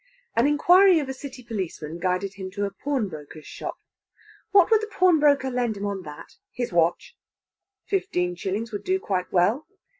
An 0.35 0.47
inquiry 0.47 0.97
of 0.97 1.07
a 1.09 1.13
City 1.13 1.43
policeman 1.43 1.99
guided 1.99 2.33
him 2.33 2.49
to 2.49 2.65
a 2.65 2.71
pawnbroker's 2.71 3.45
shop. 3.45 3.75
What 4.49 4.71
would 4.71 4.81
the 4.81 4.87
pawnbroker 4.91 5.51
lend 5.51 5.77
him 5.77 5.85
on 5.85 6.01
that 6.01 6.37
his 6.51 6.73
watch? 6.73 7.15
Fifteen 7.85 8.33
shillings 8.33 8.71
would 8.71 8.83
do 8.83 8.99
quite 8.99 9.31
well. 9.31 9.67